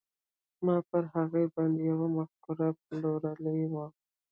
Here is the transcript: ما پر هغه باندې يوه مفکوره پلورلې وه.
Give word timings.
ما 0.65 0.75
پر 0.89 1.03
هغه 1.15 1.41
باندې 1.53 1.81
يوه 1.91 2.07
مفکوره 2.17 2.67
پلورلې 2.83 3.57
وه. 3.71 3.85